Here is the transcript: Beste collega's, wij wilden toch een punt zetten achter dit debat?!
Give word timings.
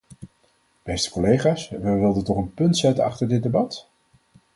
Beste 0.83 1.09
collega's, 1.11 1.69
wij 1.69 1.99
wilden 1.99 2.23
toch 2.23 2.37
een 2.37 2.53
punt 2.53 2.77
zetten 2.77 3.03
achter 3.03 3.27
dit 3.27 3.43
debat?! 3.43 3.89